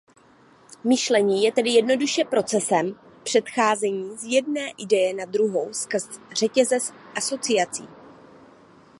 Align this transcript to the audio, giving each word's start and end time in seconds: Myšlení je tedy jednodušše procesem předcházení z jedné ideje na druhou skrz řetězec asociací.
Myšlení 0.83 1.43
je 1.43 1.51
tedy 1.51 1.69
jednodušše 1.69 2.23
procesem 2.23 2.95
předcházení 3.23 4.17
z 4.17 4.23
jedné 4.23 4.71
ideje 4.77 5.13
na 5.13 5.25
druhou 5.25 5.73
skrz 5.73 6.09
řetězec 6.33 6.93
asociací. 7.15 7.87